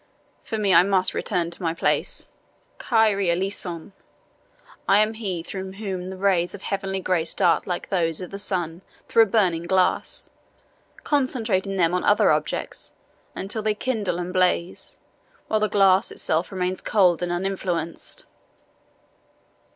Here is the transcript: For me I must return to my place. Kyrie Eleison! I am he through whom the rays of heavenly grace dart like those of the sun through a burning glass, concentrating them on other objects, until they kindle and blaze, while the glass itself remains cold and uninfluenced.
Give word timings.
For 0.41 0.57
me 0.57 0.73
I 0.73 0.81
must 0.81 1.13
return 1.13 1.51
to 1.51 1.61
my 1.61 1.75
place. 1.75 2.27
Kyrie 2.79 3.29
Eleison! 3.29 3.93
I 4.87 4.97
am 4.97 5.13
he 5.13 5.43
through 5.43 5.73
whom 5.73 6.09
the 6.09 6.17
rays 6.17 6.55
of 6.55 6.63
heavenly 6.63 6.99
grace 6.99 7.35
dart 7.35 7.67
like 7.67 7.89
those 7.89 8.19
of 8.19 8.31
the 8.31 8.39
sun 8.39 8.81
through 9.07 9.21
a 9.21 9.25
burning 9.27 9.65
glass, 9.65 10.31
concentrating 11.03 11.77
them 11.77 11.93
on 11.93 12.03
other 12.03 12.31
objects, 12.31 12.93
until 13.35 13.61
they 13.61 13.75
kindle 13.75 14.17
and 14.17 14.33
blaze, 14.33 14.97
while 15.49 15.59
the 15.59 15.69
glass 15.69 16.09
itself 16.09 16.51
remains 16.51 16.81
cold 16.81 17.21
and 17.21 17.31
uninfluenced. 17.31 18.25